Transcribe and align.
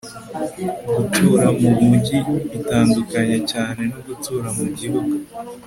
gutura 0.95 1.45
mumujyi 1.61 2.17
bitandukanye 2.51 3.37
cyane 3.51 3.81
no 3.91 3.99
gutura 4.07 4.47
mugihugu 4.57 5.13